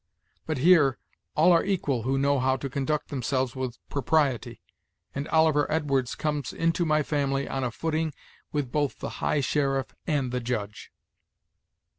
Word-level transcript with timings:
But, 0.47 0.57
here, 0.57 0.97
all 1.35 1.51
are 1.51 1.63
equal 1.63 2.01
who 2.01 2.17
know 2.17 2.39
how 2.39 2.57
to 2.57 2.71
conduct 2.71 3.09
themselves 3.09 3.55
with 3.55 3.77
propriety; 3.87 4.59
and 5.13 5.27
Oliver 5.27 5.71
Edwards 5.71 6.15
comes 6.15 6.53
into 6.53 6.85
my 6.87 7.03
family 7.03 7.47
on 7.47 7.63
a 7.63 7.69
footing 7.69 8.11
with 8.51 8.71
both 8.71 8.97
the 8.97 9.09
high 9.21 9.41
sheriff 9.41 9.93
and 10.07 10.31
the 10.31 10.39
judge." 10.39 10.91